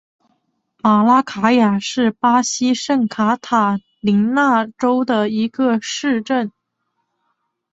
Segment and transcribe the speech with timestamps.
[0.81, 6.51] 马拉卡雅是巴西圣卡塔琳娜州的一个市镇。